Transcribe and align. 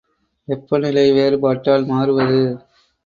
வெப்பநிலை 0.47 1.05
வேறுபாட்டால் 1.11 1.85
மாறுவது. 1.85 2.41